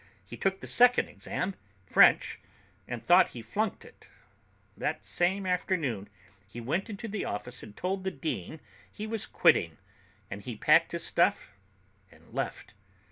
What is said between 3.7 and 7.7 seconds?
it. That same afternoon he went into the office